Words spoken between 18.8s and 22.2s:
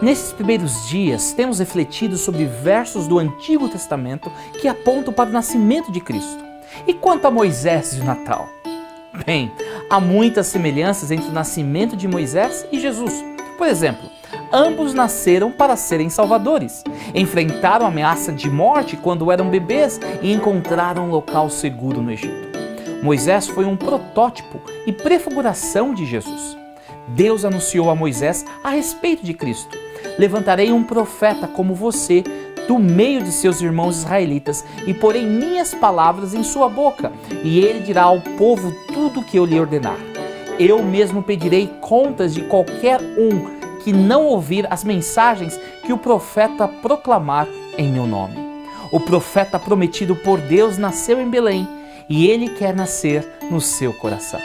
quando eram bebês e encontraram um local seguro no